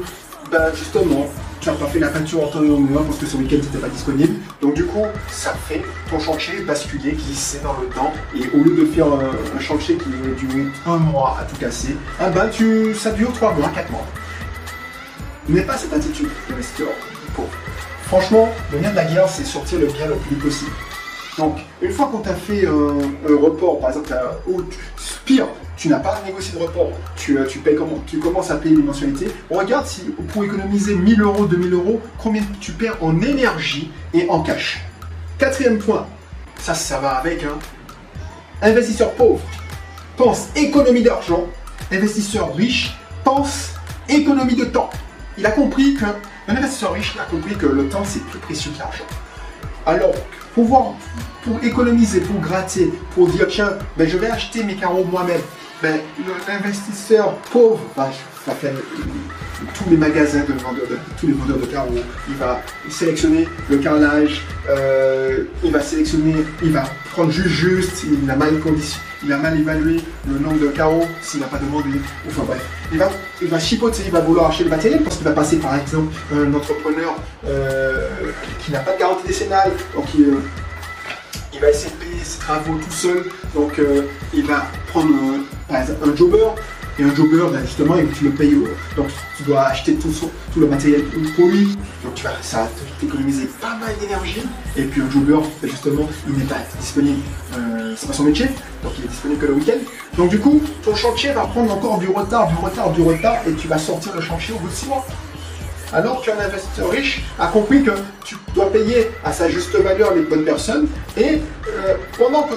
ben, 0.51 0.71
justement, 0.75 1.27
n'as 1.67 1.77
pas 1.77 1.87
fait 1.87 1.99
la 1.99 2.07
peinture 2.09 2.43
en 2.43 2.47
temps 2.47 2.63
et 2.63 2.69
heure 2.69 3.03
parce 3.05 3.17
que 3.17 3.25
ce 3.25 3.37
week-end 3.37 3.57
n'était 3.57 3.77
pas 3.77 3.89
disponible. 3.89 4.35
Donc 4.61 4.73
du 4.73 4.85
coup, 4.85 5.05
ça 5.29 5.53
fait 5.67 5.81
ton 6.09 6.19
chantier 6.19 6.61
basculer, 6.61 7.11
glisser 7.11 7.59
dans 7.63 7.75
le 7.81 7.87
temps. 7.87 8.13
Et 8.35 8.47
au 8.55 8.63
lieu 8.63 8.75
de 8.75 8.85
faire 8.85 9.07
un, 9.07 9.59
chantier 9.59 9.97
qui 9.97 10.09
durer 10.09 10.65
un 10.85 10.97
mois 10.97 11.37
à 11.39 11.43
tout 11.43 11.55
casser, 11.57 11.95
ah 12.19 12.29
ben 12.29 12.47
tu, 12.49 12.93
ça 12.95 13.11
dure 13.11 13.33
trois 13.33 13.53
mois, 13.53 13.69
quatre 13.69 13.91
mois. 13.91 14.05
N'aie 15.49 15.61
pas 15.61 15.77
cette 15.77 15.93
attitude 15.93 16.29
d'investisseur 16.49 16.89
pauvre. 17.35 17.49
Franchement, 18.05 18.49
le 18.71 18.79
bien 18.79 18.91
de 18.91 18.95
la 18.95 19.05
guerre, 19.05 19.27
c'est 19.27 19.45
sortir 19.45 19.79
le 19.79 19.87
bien 19.87 20.07
le 20.07 20.15
plus 20.15 20.35
possible. 20.35 20.71
Donc, 21.37 21.57
une 21.81 21.91
fois 21.91 22.07
qu'on 22.07 22.19
t'a 22.19 22.33
fait 22.33 22.65
un, 22.65 23.35
report, 23.35 23.79
par 23.79 23.89
exemple, 23.89 24.11
ou 24.47 24.63
pire, 25.23 25.47
tu 25.75 25.87
n'as 25.87 25.99
pas 25.99 26.19
négocié 26.25 26.57
de 26.57 26.63
report, 26.63 26.89
tu, 27.15 27.37
euh, 27.37 27.45
tu, 27.45 27.59
payes 27.59 27.75
comment, 27.75 28.01
tu 28.07 28.17
commences 28.17 28.49
à 28.49 28.55
payer 28.55 28.75
les 28.75 28.81
mensualités, 28.81 29.27
on 29.51 29.59
regarde 29.59 29.85
si 29.85 30.01
pour 30.33 30.43
économiser 30.43 30.95
1000 30.95 31.21
euros, 31.21 31.45
2000 31.45 31.73
euros, 31.73 32.01
combien 32.17 32.41
tu 32.59 32.71
perds 32.71 32.97
en 33.01 33.21
énergie 33.21 33.91
et 34.15 34.27
en 34.29 34.41
cash. 34.41 34.83
Quatrième 35.37 35.77
point, 35.77 36.07
ça, 36.57 36.73
ça 36.73 36.99
va 36.99 37.11
avec, 37.11 37.43
hein. 37.43 37.59
Investisseur 38.63 39.11
pauvre, 39.11 39.41
pense 40.15 40.47
économie 40.55 41.03
d'argent. 41.03 41.45
Investisseur 41.91 42.55
riche, 42.55 42.97
pense 43.23 43.73
économie 44.09 44.55
de 44.55 44.65
temps. 44.65 44.89
Il 45.37 45.45
a 45.45 45.51
compris 45.51 45.93
que, 45.93 46.05
un 46.47 46.55
investisseur 46.55 46.93
riche 46.93 47.15
a 47.19 47.29
compris 47.29 47.55
que 47.55 47.67
le 47.67 47.87
temps 47.87 48.03
c'est 48.03 48.23
plus 48.23 48.39
précieux 48.39 48.71
que 48.71 48.79
l'argent. 48.79 49.05
Alors, 49.85 50.15
pour, 50.65 51.63
économiser, 51.63 52.21
pour 52.21 52.39
gratter, 52.41 52.91
pour 53.13 53.27
dire 53.27 53.47
tiens, 53.47 53.77
ben, 53.95 54.07
je 54.07 54.17
vais 54.17 54.29
acheter 54.29 54.63
mes 54.63 54.75
carreaux 54.75 55.03
moi-même, 55.03 55.41
ben, 55.81 55.99
l'investisseur 56.47 57.35
pauvre 57.51 57.79
va, 57.95 58.09
faire 58.53 58.73
tous 59.73 59.89
les 59.89 59.97
magasins 59.97 60.43
de 60.47 60.53
vendeurs 60.53 60.87
de, 60.89 60.97
tous 61.19 61.27
les 61.27 61.33
vendeurs 61.33 61.57
de 61.57 61.65
carreaux. 61.65 61.95
Il 62.29 62.35
va 62.35 62.61
sélectionner 62.89 63.47
le 63.69 63.77
carrelage, 63.77 64.41
euh, 64.69 65.43
il 65.63 65.71
va 65.71 65.81
sélectionner, 65.81 66.35
il 66.63 66.71
va 66.71 66.83
prendre 67.11 67.31
juste 67.31 67.49
juste, 67.49 68.03
il 68.03 68.29
a 68.29 68.35
mal 68.35 68.59
condition, 68.59 68.99
il 69.23 69.31
a 69.31 69.37
mal 69.37 69.59
évalué 69.59 69.97
le 70.27 70.39
nombre 70.39 70.59
de 70.59 70.67
carreaux 70.67 71.05
s'il 71.21 71.39
n'a 71.39 71.47
pas 71.47 71.57
demandé. 71.57 71.89
Enfin 72.27 72.43
bref, 72.45 72.61
il 72.91 72.99
va, 72.99 73.09
il 73.41 73.47
va 73.47 73.59
chipoter, 73.59 74.03
il 74.05 74.11
va 74.11 74.21
vouloir 74.21 74.49
acheter 74.49 74.65
le 74.65 74.69
matériel 74.69 75.03
parce 75.03 75.17
qu'il 75.17 75.25
va 75.25 75.31
passer 75.31 75.57
par 75.57 75.75
exemple 75.75 76.13
un 76.33 76.53
entrepreneur 76.53 77.15
euh, 77.45 78.07
qui 78.59 78.71
n'a 78.71 78.79
pas 78.79 78.93
de 78.93 78.99
garantie 78.99 79.27
décennale, 79.27 79.71
donc 79.95 80.05
il, 80.15 80.25
euh, 80.25 80.41
il 81.53 81.59
va 81.59 81.69
essayer 81.69 81.91
de 81.91 82.05
payer 82.05 82.23
ses 82.23 82.39
travaux 82.39 82.75
tout 82.75 82.91
seul, 82.91 83.23
donc 83.55 83.81
il 84.31 84.45
va 84.45 84.67
prendre 84.87 85.09
par 85.67 85.81
exemple 85.81 86.09
un 86.09 86.15
jobber, 86.15 86.45
et 86.99 87.03
un 87.03 87.13
jobber, 87.13 87.43
ben 87.51 87.61
justement, 87.65 87.95
tu 88.17 88.25
le 88.25 88.31
payes, 88.31 88.57
donc 88.95 89.07
tu 89.37 89.43
dois 89.43 89.63
acheter 89.63 89.95
tout, 89.95 90.09
tout 90.53 90.59
le 90.59 90.67
matériel 90.67 91.03
lui. 91.37 91.77
Donc 92.03 92.15
tu 92.15 92.23
vas, 92.23 92.31
ça 92.41 92.63
va 92.63 92.69
t'économiser 92.99 93.47
pas 93.61 93.75
mal 93.75 93.95
d'énergie. 93.99 94.41
Et 94.75 94.83
puis 94.83 95.01
un 95.01 95.09
jobber, 95.09 95.39
ben 95.61 95.69
justement, 95.69 96.07
il 96.27 96.35
n'est 96.35 96.45
pas 96.45 96.57
disponible, 96.79 97.21
euh, 97.55 97.93
c'est 97.95 98.07
pas 98.07 98.13
son 98.13 98.23
métier, 98.23 98.47
donc 98.83 98.93
il 98.97 99.05
est 99.05 99.09
disponible 99.09 99.39
que 99.39 99.45
le 99.45 99.53
week-end. 99.53 99.77
Donc 100.17 100.29
du 100.29 100.39
coup, 100.39 100.61
ton 100.83 100.95
chantier 100.95 101.31
va 101.33 101.45
prendre 101.45 101.71
encore 101.71 101.99
du 101.99 102.07
retard, 102.07 102.47
du 102.47 102.55
retard, 102.55 102.91
du 102.91 103.01
retard, 103.01 103.37
et 103.47 103.53
tu 103.53 103.67
vas 103.67 103.77
sortir 103.77 104.15
le 104.15 104.21
chantier 104.21 104.55
au 104.55 104.59
bout 104.59 104.69
de 104.69 104.73
6 104.73 104.87
mois. 104.87 105.05
Alors 105.93 106.21
qu'un 106.21 106.37
investisseur 106.37 106.89
riche 106.89 107.23
a 107.39 107.47
compris 107.47 107.83
que 107.83 107.91
tu 108.25 108.35
dois 108.53 108.69
payer 108.71 109.09
à 109.23 109.31
sa 109.31 109.47
juste 109.49 109.73
valeur 109.75 110.13
les 110.15 110.23
bonnes 110.23 110.43
personnes 110.43 110.87
et 111.15 111.41
euh, 111.69 111.95
pendant 112.17 112.47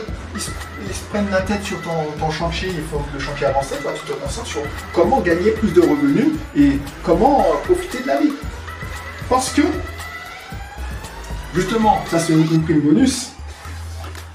qu'ils 0.84 0.94
se, 0.94 1.04
prennent 1.04 1.30
la 1.30 1.42
tête 1.42 1.62
sur 1.62 1.78
ton, 1.82 2.30
chantier, 2.30 2.68
il 2.68 2.82
faut 2.82 2.99
que 2.99 3.14
le 3.14 3.20
chantier 3.20 3.46
avance, 3.46 3.68
toi 3.82 3.92
tu 3.94 4.12
te 4.12 4.12
concentres 4.12 4.46
sur 4.46 4.62
comment 4.92 5.20
gagner 5.20 5.50
plus 5.52 5.72
de 5.72 5.80
revenus 5.80 6.28
et 6.56 6.78
comment 7.02 7.44
profiter 7.64 8.02
de 8.02 8.06
la 8.06 8.20
vie. 8.20 8.32
Parce 9.28 9.50
que, 9.50 9.62
justement, 11.54 12.00
ça 12.10 12.18
c'est 12.18 12.32
une, 12.32 12.62
prime 12.62 12.80
bonus, 12.80 13.32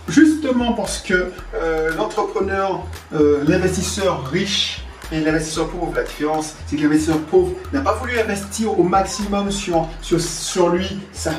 justement 0.07 0.73
parce 0.73 0.99
que 0.99 1.31
euh, 1.55 1.95
l'entrepreneur, 1.95 2.85
euh, 3.13 3.43
l'investisseur 3.47 4.25
riche 4.27 4.85
et 5.11 5.19
l'investisseur 5.19 5.69
pauvre, 5.69 5.93
la 5.95 6.03
différence, 6.03 6.55
c'est 6.65 6.75
que 6.75 6.81
l'investisseur 6.81 7.19
pauvre 7.19 7.53
n'a 7.73 7.81
pas 7.81 7.93
voulu 7.93 8.19
investir 8.19 8.77
au 8.77 8.83
maximum 8.83 9.51
sur, 9.51 9.87
sur, 10.01 10.19
sur 10.19 10.69
lui, 10.69 10.99
sa, 11.11 11.31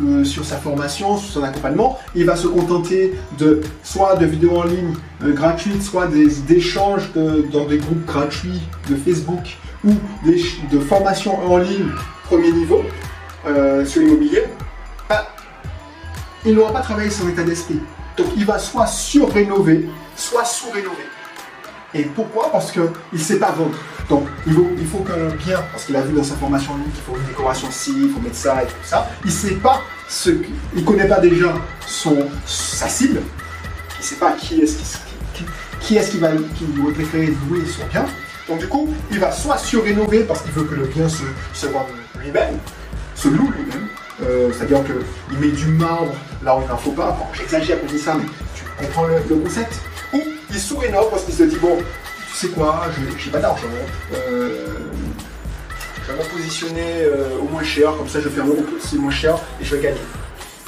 euh, 0.00 0.24
sur 0.24 0.44
sa 0.44 0.56
formation, 0.56 1.18
sur 1.18 1.30
son 1.30 1.42
accompagnement. 1.42 1.98
Il 2.14 2.24
va 2.24 2.36
se 2.36 2.46
contenter 2.46 3.14
de 3.38 3.60
soit 3.82 4.16
de 4.16 4.24
vidéos 4.24 4.56
en 4.56 4.64
ligne 4.64 4.94
euh, 5.22 5.32
gratuites, 5.32 5.82
soit 5.82 6.06
d'échanges 6.06 7.10
dans 7.14 7.66
des 7.66 7.78
groupes 7.78 8.06
gratuits 8.06 8.60
de 8.88 8.96
Facebook 8.96 9.56
ou 9.84 9.92
de 10.24 10.78
formations 10.78 11.38
en 11.52 11.58
ligne 11.58 11.88
premier 12.24 12.52
niveau 12.52 12.82
euh, 13.46 13.84
sur 13.84 14.00
l'immobilier. 14.00 14.44
Bah, 15.08 15.28
il 16.46 16.54
n'aura 16.54 16.72
pas 16.72 16.80
travaillé 16.80 17.10
son 17.10 17.28
état 17.28 17.42
d'esprit. 17.42 17.80
Donc 18.16 18.28
il 18.36 18.46
va 18.46 18.58
soit 18.58 18.86
sur-rénover, 18.86 19.88
soit 20.16 20.44
sous-rénover. 20.44 21.04
Et 21.94 22.04
pourquoi? 22.04 22.50
Parce 22.50 22.72
qu'il 22.72 22.82
ne 23.12 23.18
sait 23.18 23.38
pas 23.38 23.50
vendre. 23.52 23.76
Donc 24.08 24.26
il 24.46 24.52
faut, 24.52 24.68
il 24.78 24.86
faut 24.86 24.98
qu'un 24.98 25.34
bien, 25.44 25.62
parce 25.72 25.84
qu'il 25.84 25.96
a 25.96 26.02
vu 26.02 26.14
dans 26.14 26.24
sa 26.24 26.34
formation 26.34 26.72
qu'il 26.92 27.02
faut 27.02 27.16
une 27.16 27.26
décoration 27.26 27.68
ci, 27.70 27.92
il 27.96 28.10
faut 28.10 28.20
mettre 28.20 28.36
ça 28.36 28.62
et 28.62 28.66
tout 28.66 28.74
ça, 28.82 29.08
il 29.24 29.28
ne 29.28 29.32
sait 29.32 29.54
pas 29.54 29.80
ce 30.08 30.30
il 30.74 30.84
connaît 30.84 31.08
pas 31.08 31.20
déjà 31.20 31.54
son, 31.86 32.28
sa 32.44 32.88
cible, 32.88 33.20
il 33.98 34.00
ne 34.00 34.04
sait 34.04 34.16
pas 34.16 34.32
qui 34.32 34.60
est-ce 34.60 34.76
qui, 35.34 35.96
qui, 35.96 36.18
va 36.18 36.30
qui 36.32 36.64
préférer 36.94 37.34
louer 37.48 37.64
son 37.66 37.86
bien. 37.86 38.04
Donc 38.48 38.58
du 38.58 38.68
coup, 38.68 38.92
il 39.10 39.18
va 39.18 39.30
soit 39.30 39.56
sur-rénover 39.56 40.24
parce 40.24 40.42
qu'il 40.42 40.52
veut 40.52 40.64
que 40.64 40.74
le 40.74 40.86
bien 40.86 41.08
se, 41.08 41.22
se 41.54 41.66
lui-même, 42.20 42.58
se 43.14 43.28
loue 43.28 43.50
lui-même, 43.50 43.86
euh, 44.22 44.50
c'est-à-dire 44.52 44.80
qu'il 44.84 45.38
met 45.38 45.54
du 45.54 45.66
marbre 45.66 46.12
là 46.42 46.56
où 46.56 46.62
il 46.62 46.68
n'en 46.68 46.76
faut 46.76 46.92
pas. 46.92 47.16
J'exagère 47.32 47.78
pour 47.78 47.88
dire 47.88 48.00
ça, 48.00 48.14
mais 48.14 48.24
tu 48.54 48.64
comprends 48.78 49.06
le, 49.06 49.36
concept? 49.36 49.80
Ou 50.12 50.20
il 50.50 50.60
sous-rénove 50.60 51.10
parce 51.10 51.24
qu'il 51.24 51.34
se 51.34 51.44
dit 51.44 51.56
bon, 51.56 51.78
tu 52.30 52.36
sais 52.36 52.48
quoi, 52.48 52.82
j'ai 53.18 53.30
pas 53.30 53.38
d'argent. 53.38 53.66
Euh, 54.14 54.66
je 56.06 56.12
vais 56.12 56.18
me 56.18 56.28
positionner 56.28 57.02
euh, 57.02 57.38
au 57.40 57.48
moins 57.48 57.62
cher, 57.62 57.96
comme 57.96 58.08
ça 58.08 58.20
je 58.20 58.28
vais 58.28 58.34
faire 58.34 58.44
c'est 58.80 58.96
moins 58.96 59.10
cher 59.10 59.38
et 59.60 59.64
je 59.64 59.76
vais 59.76 59.82
gagner. 59.82 60.00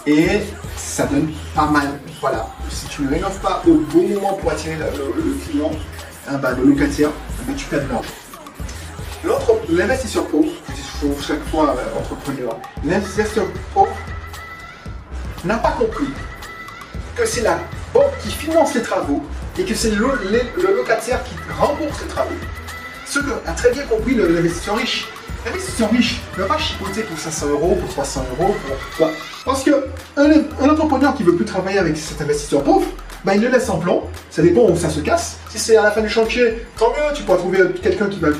Et 0.06 0.40
ça 0.76 1.06
donne 1.06 1.32
pas 1.54 1.66
mal. 1.66 1.98
Voilà. 2.20 2.46
Si 2.70 2.86
tu 2.86 3.02
ne 3.02 3.10
rénoves 3.10 3.38
pas 3.40 3.62
au 3.66 3.74
bon 3.74 4.08
moment 4.08 4.34
pour 4.34 4.50
attirer 4.50 4.76
le, 4.76 5.34
client, 5.46 5.70
bah, 6.40 6.52
le 6.56 6.64
locataire, 6.64 7.10
ah 7.10 7.42
bah, 7.46 7.52
tu 7.56 7.66
perds 7.66 7.84
de 7.84 7.88
l'argent. 7.88 8.10
L'investisseur 9.70 10.26
pauvre, 10.26 10.48
je 10.68 11.06
dis 11.08 11.24
chaque 11.26 11.42
fois 11.46 11.74
euh, 11.76 11.98
entrepreneur, 11.98 12.58
l'investisseur 12.84 13.46
pauvre 13.72 13.96
n'a 15.44 15.56
pas 15.56 15.72
compris 15.72 16.08
que 17.16 17.24
c'est 17.24 17.42
la 17.42 17.58
banque 17.92 18.12
qui 18.22 18.30
finance 18.30 18.74
les 18.74 18.82
travaux 18.82 19.22
et 19.58 19.64
que 19.64 19.74
c'est 19.74 19.90
le, 19.90 20.06
locataire 20.76 21.22
qui 21.24 21.34
rembourse 21.58 22.02
les 22.02 22.08
travaux. 22.08 22.34
Ce 23.06 23.18
que 23.18 23.30
a 23.46 23.52
très 23.52 23.70
bien 23.72 23.82
compris 23.84 24.14
l'investisseur 24.14 24.76
riche. 24.76 25.08
L'investisseur 25.44 25.90
riche 25.90 26.20
ne 26.36 26.42
va 26.42 26.48
pas 26.48 26.58
chipoter 26.58 27.02
pour 27.02 27.18
500 27.18 27.48
euros, 27.50 27.76
pour 27.76 27.88
300 27.90 28.24
euros, 28.38 28.54
pour... 28.96 29.08
Parce 29.44 29.62
que 29.62 29.88
un, 30.16 30.68
entrepreneur 30.68 31.14
qui 31.14 31.22
veut 31.22 31.36
plus 31.36 31.44
travailler 31.44 31.78
avec 31.78 31.96
cet 31.96 32.20
investisseur 32.22 32.62
pauvre, 32.62 32.86
bah, 33.24 33.34
il 33.34 33.42
le 33.42 33.48
laisse 33.48 33.68
en 33.68 33.78
plan. 33.78 34.02
Ça 34.30 34.42
dépend 34.42 34.62
où 34.62 34.76
ça 34.76 34.88
se 34.88 35.00
casse. 35.00 35.36
Si 35.50 35.58
c'est 35.58 35.76
à 35.76 35.82
la 35.82 35.90
fin 35.90 36.00
du 36.00 36.08
chantier, 36.08 36.66
tant 36.78 36.90
mieux, 36.90 37.14
tu 37.14 37.22
pourras 37.22 37.38
trouver 37.38 37.58
quelqu'un 37.82 38.06
qui 38.06 38.20
va 38.20 38.28
le 38.28 38.36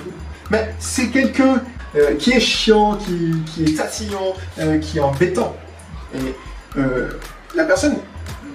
Mais 0.50 0.75
c'est 0.78 1.09
quelqu'un 1.09 1.62
euh, 1.97 2.14
qui 2.16 2.33
est 2.33 2.40
chiant, 2.40 2.97
qui, 2.97 3.64
est 3.64 3.76
tatillon, 3.76 4.35
euh, 4.59 4.78
qui 4.78 4.99
est 4.99 5.00
embêtant. 5.00 5.54
Et 6.14 6.35
euh, 6.78 7.09
la 7.54 7.64
personne, 7.64 7.97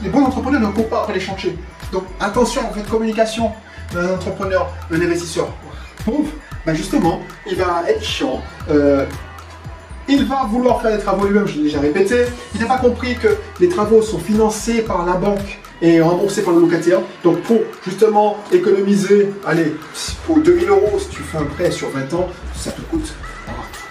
les 0.03 0.09
bons 0.09 0.23
entrepreneurs 0.23 0.61
ne 0.61 0.67
courent 0.67 0.89
pas 0.89 1.01
après 1.01 1.13
les 1.13 1.19
chantiers. 1.19 1.55
Donc 1.91 2.03
attention, 2.19 2.61
en 2.69 2.73
fait, 2.73 2.87
communication 2.89 3.51
d'un 3.93 4.13
entrepreneur, 4.13 4.71
d'un 4.91 5.01
investisseur 5.01 5.47
pauvre, 6.05 6.29
ben 6.65 6.73
justement, 6.73 7.21
il 7.49 7.55
va 7.55 7.83
être 7.87 8.03
chiant. 8.03 8.41
Euh, 8.69 9.05
il 10.07 10.25
va 10.25 10.43
vouloir 10.49 10.81
faire 10.81 10.95
des 10.95 11.03
travaux 11.03 11.25
lui-même, 11.25 11.47
je 11.47 11.57
l'ai 11.57 11.63
déjà 11.63 11.79
répété. 11.79 12.25
Il 12.55 12.61
n'a 12.61 12.67
pas 12.67 12.77
compris 12.77 13.15
que 13.15 13.27
les 13.59 13.69
travaux 13.69 14.01
sont 14.01 14.17
financés 14.17 14.81
par 14.81 15.05
la 15.05 15.13
banque 15.13 15.59
et 15.81 16.01
remboursés 16.01 16.41
par 16.41 16.53
le 16.53 16.61
locataire. 16.61 16.99
Donc 17.23 17.41
pour 17.41 17.59
justement 17.85 18.37
économiser, 18.51 19.31
allez, 19.45 19.75
pour 20.25 20.39
2000 20.39 20.69
euros, 20.69 20.97
si 20.97 21.09
tu 21.09 21.21
fais 21.21 21.37
un 21.37 21.45
prêt 21.45 21.71
sur 21.71 21.89
20 21.89 22.13
ans, 22.15 22.27
ça 22.55 22.71
te 22.71 22.81
coûte 22.81 23.13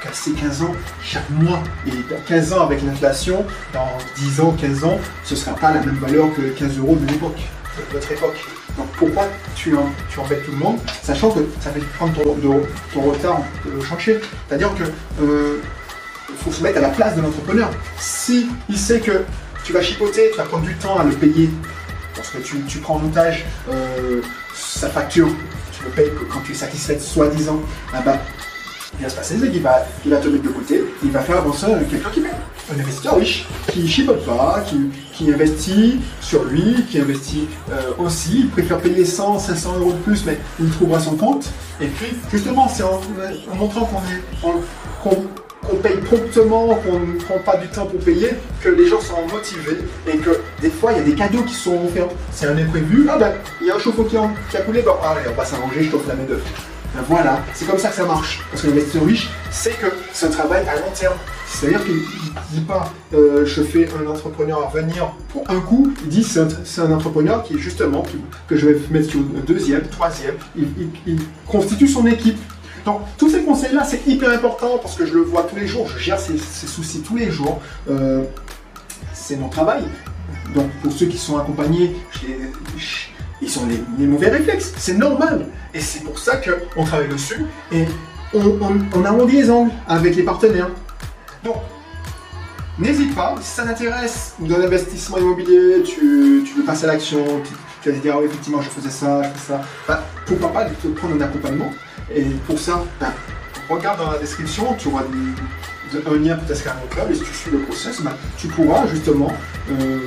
casser 0.03 0.33
15 0.33 0.63
ans 0.63 0.73
chaque 1.03 1.29
mois. 1.31 1.61
Et 1.87 1.91
dans 1.91 2.21
15 2.27 2.53
ans 2.53 2.63
avec 2.63 2.83
l'inflation, 2.83 3.45
dans 3.73 3.89
10 4.17 4.41
ans, 4.41 4.57
15 4.61 4.85
ans, 4.85 4.99
ce 5.25 5.35
ne 5.35 5.39
sera 5.39 5.55
pas 5.55 5.73
la 5.73 5.81
même 5.81 5.97
valeur 5.97 6.27
que 6.35 6.43
15 6.43 6.79
euros 6.79 6.97
de 6.97 7.07
l'époque, 7.07 7.41
de 7.91 7.95
notre 7.95 8.13
époque. 8.13 8.37
Donc 8.77 8.87
pourquoi 8.99 9.25
tu, 9.55 9.75
tu 10.11 10.21
embêtes 10.21 10.45
tout 10.45 10.53
le 10.53 10.59
monde, 10.59 10.79
sachant 11.03 11.31
que 11.31 11.41
ça 11.61 11.71
fait 11.71 11.81
prendre 11.97 12.15
ton, 12.15 13.01
retard 13.01 13.41
au 13.77 13.83
chantier. 13.83 14.21
C'est-à-dire 14.49 14.73
que 14.75 14.85
euh, 15.23 15.61
faut 16.37 16.53
se 16.53 16.63
mettre 16.63 16.79
à 16.79 16.83
la 16.83 16.91
place 16.91 17.17
de 17.17 17.23
l'entrepreneur. 17.23 17.71
Si 17.99 18.49
il 18.69 18.79
sait 18.79 19.01
que 19.01 19.23
tu 19.65 19.73
vas 19.73 19.83
chipoter, 19.83 20.31
tu 20.31 20.39
vas 20.39 20.45
prendre 20.45 20.65
du 20.65 20.75
temps 20.77 20.99
à 20.99 21.05
le 21.05 21.13
payer, 21.13 21.51
parce 22.15 22.31
que 22.31 22.39
tu, 22.39 22.79
prends 22.79 22.97
en 22.97 23.05
otage 23.05 23.45
euh, 23.71 24.21
sa 24.55 24.89
facture, 24.89 25.29
tu 25.73 25.85
le 25.85 25.91
payes 25.91 26.11
quand 26.31 26.41
tu 26.41 26.53
es 26.53 26.55
satisfait 26.55 26.99
soi-disant, 26.99 27.61
ah 27.93 28.01
bah, 28.05 28.19
il 28.99 29.05
va 29.05 29.11
se 29.11 29.17
passer, 29.17 29.37
c'est 29.41 29.51
qu'il 29.51 29.63
va, 29.63 29.87
il 30.05 30.11
va 30.11 30.19
te 30.19 30.29
mettre 30.29 30.45
de 30.45 30.49
côté, 30.49 30.85
il 31.03 31.11
va 31.11 31.21
faire 31.21 31.39
avancer 31.39 31.67
quelqu'un 31.91 32.11
qui 32.11 32.21
paye. 32.21 32.31
Un 32.71 32.81
investisseur 32.81 33.17
riche, 33.17 33.47
qui 33.69 33.89
chipote 33.89 34.25
pas, 34.27 34.63
qui, 34.67 34.91
qui 35.13 35.33
investit 35.33 36.01
sur 36.21 36.45
lui, 36.45 36.85
qui 36.91 37.01
investit 37.01 37.49
euh, 37.71 37.93
aussi, 37.99 38.41
il 38.41 38.49
préfère 38.51 38.79
payer 38.79 39.05
100, 39.05 39.39
500 39.39 39.79
euros 39.79 39.93
de 39.93 39.99
plus, 39.99 40.25
mais 40.27 40.39
il 40.61 40.69
trouvera 40.71 41.01
son 41.01 41.17
compte. 41.17 41.49
Et 41.81 41.87
puis, 41.87 42.09
justement, 42.31 42.69
c'est 42.69 42.83
en, 42.83 43.01
montrant 43.57 43.89
qu'on 45.03 45.77
paye 45.77 45.97
promptement, 45.97 46.75
qu'on 46.77 47.01
ne 47.01 47.21
prend 47.21 47.39
pas 47.39 47.57
du 47.57 47.69
temps 47.69 47.87
pour 47.87 48.01
payer, 48.01 48.31
que 48.63 48.69
les 48.69 48.87
gens 48.87 49.01
sont 49.01 49.27
motivés 49.33 49.79
et 50.07 50.19
que 50.19 50.41
des 50.61 50.71
fois 50.71 50.93
il 50.93 50.99
y 50.99 51.01
a 51.01 51.05
des 51.05 51.15
cadeaux 51.15 51.43
qui 51.43 51.55
sont 51.55 51.85
offerts. 51.87 52.09
C'est 52.33 52.47
un 52.47 52.57
imprévu, 52.57 53.07
ah 53.11 53.19
ben 53.19 53.33
il 53.61 53.67
y 53.67 53.71
a 53.71 53.77
un 53.77 53.79
chauffe-eau 53.79 54.05
qui, 54.05 54.17
a 54.17 54.61
coulé, 54.61 54.83
bon 54.83 54.93
allez 55.03 55.29
on 55.31 55.35
va 55.35 55.45
s'arranger, 55.45 55.85
je 55.85 55.91
t'offre 55.91 56.09
la 56.09 56.15
main 56.15 56.25
d'œuvre. 56.25 56.45
Ben 56.99 57.05
voilà, 57.07 57.45
c'est 57.55 57.65
comme 57.65 57.79
ça 57.79 57.91
que 57.91 57.95
ça 57.95 58.05
marche. 58.05 58.41
Parce 58.51 58.63
que 58.63 58.67
l'investisseur 58.67 59.05
riche, 59.05 59.29
c'est 59.53 59.79
que 59.79 59.87
un 59.87 60.31
travail 60.31 60.67
à 60.67 60.75
long 60.75 60.91
terme. 60.93 61.15
C'est-à-dire 61.47 61.85
qu'il 61.85 61.95
ne 61.95 62.01
dit 62.51 62.61
pas 62.67 62.93
euh, 63.15 63.47
je 63.47 63.63
fais 63.63 63.89
un 63.95 64.07
entrepreneur 64.09 64.69
venir 64.71 65.13
pour 65.29 65.49
un 65.49 65.61
coup, 65.61 65.93
il 66.03 66.09
dit 66.09 66.25
c'est 66.25 66.81
un, 66.81 66.91
entrepreneur 66.91 67.45
qui 67.45 67.55
est 67.55 67.59
justement, 67.59 68.03
que 68.49 68.57
je 68.57 68.67
vais 68.67 68.81
mettre 68.91 69.11
sur 69.11 69.21
deuxième, 69.21 69.83
troisième, 69.83 70.35
il, 70.57 71.21
constitue 71.47 71.87
son 71.87 72.05
équipe. 72.05 72.39
Donc 72.85 73.03
tous 73.17 73.31
ces 73.31 73.43
conseils-là, 73.43 73.85
c'est 73.85 74.05
hyper 74.09 74.31
important 74.31 74.79
parce 74.83 74.97
que 74.97 75.07
je 75.07 75.15
le 75.15 75.21
vois 75.21 75.45
tous 75.45 75.57
les 75.57 75.69
jours, 75.69 75.87
je 75.87 75.99
gère 75.99 76.19
ces, 76.19 76.37
soucis 76.37 77.01
tous 77.01 77.17
les 77.17 77.31
jours. 77.31 77.61
Euh, 77.89 78.25
c'est 79.13 79.37
mon 79.37 79.49
travail. 79.49 79.85
Donc 80.53 80.69
pour 80.83 80.93
ceux 80.93 81.07
qui 81.07 81.19
sont 81.19 81.39
accompagnés, 81.39 81.95
ils 83.41 83.59
ont 83.59 83.67
les 83.99 84.07
mauvais 84.07 84.29
réflexes. 84.29 84.73
C'est 84.77 84.95
normal. 84.95 85.47
Et 85.75 85.81
c'est 85.81 86.03
pour 86.03 86.19
ça 86.19 86.39
qu'on 86.39 86.85
travaille 86.85 87.09
dessus 87.09 87.45
et 87.73 87.85
on, 88.35 88.59
on, 88.95 89.05
arrondit 89.05 89.37
les 89.37 89.51
angles 89.51 89.73
avec 89.87 90.17
les 90.17 90.23
partenaires. 90.23 90.71
Donc, 91.45 91.57
n'hésite 92.79 93.15
pas, 93.15 93.35
si 93.41 93.51
ça 93.51 93.65
t'intéresse 93.65 94.35
dans 94.41 94.59
l'investissement 94.59 95.19
immobilier, 95.19 95.83
tu, 95.83 96.45
veux 96.57 96.65
passer 96.65 96.85
à 96.85 96.89
l'action, 96.89 97.25
tu, 97.83 97.91
vas 97.91 97.97
te 97.97 98.03
dire, 98.03 98.15
ah 98.17 98.21
oui, 98.21 98.27
effectivement, 98.27 98.61
je 98.61 98.69
faisais 98.69 98.91
ça, 98.91 99.23
je 99.23 99.29
fais 99.29 99.53
ça, 99.53 99.63
bah, 99.87 100.03
pourquoi 100.27 100.53
pas 100.53 100.65
te 100.65 100.89
prendre 100.89 101.15
un 101.17 101.21
accompagnement 101.21 101.73
Et 102.15 102.25
pour 102.47 102.59
ça, 102.59 102.83
bah, 103.01 103.13
regarde 103.69 103.99
dans 103.99 104.11
la 104.11 104.19
description, 104.19 104.75
tu 104.79 104.89
auras 104.89 105.03
un 105.03 106.17
lien 106.17 106.37
t'inscrire 106.37 106.73
à 106.73 106.77
mon 106.77 106.87
club 106.87 107.11
et 107.11 107.15
si 107.15 107.23
tu 107.23 107.35
suis 107.35 107.51
le 107.51 107.61
process, 107.61 108.01
bah, 108.03 108.17
tu 108.37 108.49
pourras 108.49 108.87
justement 108.87 109.33
euh, 109.71 109.99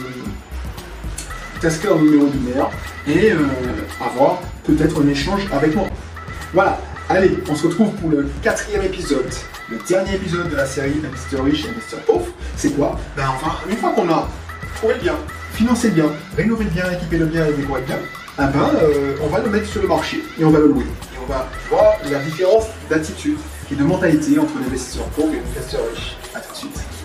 t'inscrire 1.61 1.95
au 1.95 1.99
numéro 1.99 2.27
maire 2.43 2.69
et 3.07 3.31
euh, 3.31 3.37
avoir 4.03 4.39
peut-être 4.63 5.01
un 5.01 5.07
échange 5.07 5.41
avec 5.51 5.75
moi. 5.75 5.87
Voilà, 6.53 6.79
allez, 7.07 7.37
on 7.49 7.55
se 7.55 7.67
retrouve 7.67 7.91
pour 7.93 8.09
le 8.09 8.27
quatrième 8.41 8.83
épisode, 8.83 9.29
le 9.69 9.77
dernier 9.87 10.15
épisode 10.15 10.49
de 10.49 10.55
la 10.55 10.65
série 10.65 10.93
Investisseur 11.05 11.45
riche 11.45 11.65
et 11.65 11.69
investisseur 11.69 11.99
pauvre. 12.01 12.25
C'est 12.57 12.75
quoi? 12.75 12.99
Ben 13.15 13.25
enfin, 13.29 13.57
une 13.69 13.77
fois 13.77 13.91
qu'on 13.91 14.09
a 14.09 14.27
trouvé 14.75 14.95
le 14.95 14.99
bien, 15.01 15.15
financé 15.53 15.89
le 15.89 15.93
bien, 15.93 16.05
rénové 16.35 16.65
le 16.65 16.71
bien, 16.71 16.91
équipé 16.91 17.17
le 17.17 17.25
bien 17.25 17.45
et 17.45 17.53
décoré 17.53 17.81
le 17.81 17.87
bien, 17.87 17.99
eh 18.39 18.41
ben, 18.41 18.71
euh, 18.81 19.15
on 19.23 19.27
va 19.27 19.39
le 19.39 19.49
mettre 19.49 19.67
sur 19.67 19.81
le 19.81 19.87
marché 19.87 20.23
et 20.39 20.43
on 20.43 20.49
va 20.49 20.59
le 20.59 20.67
louer. 20.67 20.85
Et 20.85 21.17
on 21.23 21.31
va 21.31 21.47
voir 21.69 21.93
la 22.09 22.19
différence 22.19 22.65
d'attitude 22.89 23.37
et 23.71 23.75
de 23.75 23.83
mentalité 23.83 24.39
entre 24.39 24.53
l'investisseur 24.59 25.05
pauvre 25.09 25.33
et 25.33 25.37
l'investisseur 25.37 25.81
riche. 25.93 26.17
A 26.33 26.39
tout 26.39 26.53
de 26.53 26.57
suite. 26.57 27.00